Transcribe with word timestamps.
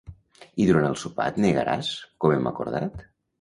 I 0.63 0.65
durant 0.69 0.87
el 0.87 0.97
sopar 1.01 1.27
et 1.33 1.37
negaràs, 1.45 1.91
com 2.25 2.35
hem 2.39 2.51
acordat? 2.55 3.07